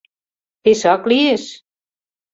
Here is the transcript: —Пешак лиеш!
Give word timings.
—Пешак 0.63 1.01
лиеш! 1.09 1.43